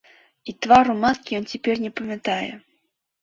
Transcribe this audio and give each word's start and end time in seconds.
І 0.51 0.53
твару 0.65 0.95
маткі 1.03 1.37
ён 1.39 1.45
цяпер 1.53 1.75
не 1.85 1.91
памятае. 2.01 2.51